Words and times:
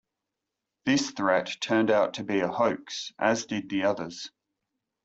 This 0.83 1.11
threat 1.11 1.57
turned 1.61 1.91
out 1.91 2.15
to 2.15 2.23
be 2.23 2.39
a 2.39 2.47
hoax, 2.47 3.13
as 3.19 3.45
did 3.45 3.69
the 3.69 3.83
others. 3.83 4.31